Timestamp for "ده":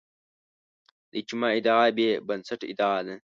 3.07-3.15